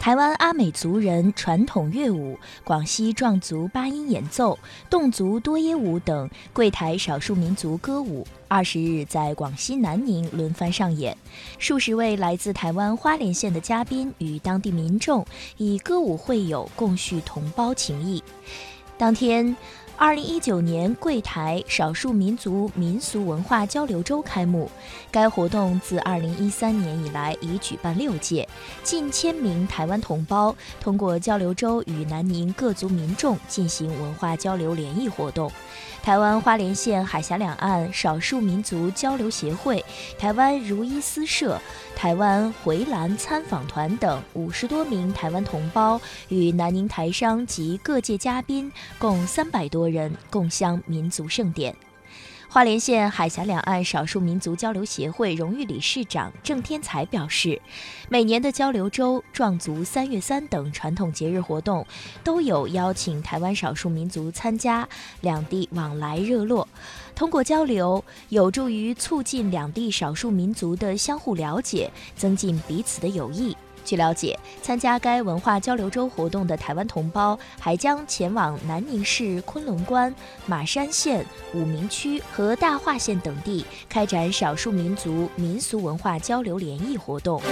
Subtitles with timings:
[0.00, 11.14] 台湾阿美族人传统乐舞、广西壮族八音演奏、侗族多耶舞等柜台少数民族歌舞，二十日在广西南宁轮番上演。
[11.58, 15.22] 数十位来自台湾花莲县的嘉宾与当地民众
[15.58, 18.24] 以歌舞会友，共叙同胞情谊。
[18.96, 19.54] 当天。
[20.00, 24.70] 二零一九年桂台少数民族民俗文化交流周开幕，
[25.10, 28.48] 该活动自二零一三年以来已举办六届，
[28.82, 35.52] 近千名台湾同胞通过交流周与南宁各族民众进行文化交流联谊活动。
[36.02, 39.84] 台湾花莲县海峡两岸少数民族交流协会、
[40.18, 41.60] 台湾如一私社、
[41.94, 51.89] 台湾回澜参访团等五十多名台湾同胞与南宁台商及各界嘉宾共三百多人共襄民族盛典。
[52.52, 57.62] 花莲县海峡两岸少数民族交流协会荣誉理事长郑天才表示，
[58.08, 61.86] 每年的交流周、壮族三月三等传统节日活动，
[62.24, 64.88] 都有邀请台湾少数民族参加，
[65.20, 66.66] 两地往来热络。
[67.14, 73.56] 通过交流，有助于促进两地少数民族的相互了解，增进彼此的友谊。
[73.84, 80.14] 据了解，参加该文化交流周活动的台湾同胞还将前往南宁市昆仑关、
[80.46, 87.42] 马山县、武鸣区和大化县等地，开展少数民族民俗文化交流联谊活动。